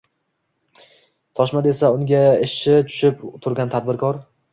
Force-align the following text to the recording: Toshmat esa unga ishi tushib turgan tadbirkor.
Toshmat 1.39 1.69
esa 1.71 1.91
unga 1.97 2.21
ishi 2.47 2.73
tushib 2.87 3.21
turgan 3.45 3.75
tadbirkor. 3.75 4.19